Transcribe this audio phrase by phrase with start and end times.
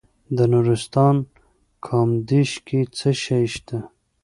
[0.37, 1.27] د نورستان په
[1.87, 3.79] کامدیش کې څه شی شته؟